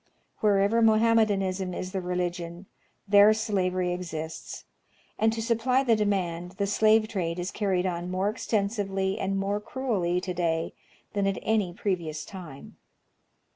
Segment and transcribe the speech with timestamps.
[0.39, 2.65] Wherever Mohammedanism is the religion,
[3.07, 4.65] there slavery exists;
[5.19, 9.59] and to supply the demand the slave trade is carried on more extensively and more
[9.59, 10.73] cruelly to day
[11.13, 12.77] than at any previous time.